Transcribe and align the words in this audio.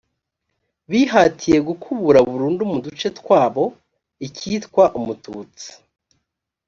bihatiye 0.91 1.57
gukubura 1.67 2.19
burundu 2.29 2.61
mu 2.71 2.77
duce 2.85 3.07
twabo 3.19 3.63
ikitwa 4.27 4.83
umututsi 4.99 5.69